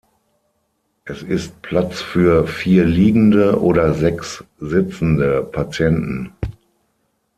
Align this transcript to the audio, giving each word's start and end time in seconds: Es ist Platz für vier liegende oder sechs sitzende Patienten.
Es 1.05 1.21
ist 1.21 1.61
Platz 1.61 2.01
für 2.01 2.47
vier 2.47 2.85
liegende 2.85 3.61
oder 3.61 3.93
sechs 3.93 4.43
sitzende 4.59 5.43
Patienten. 5.43 6.33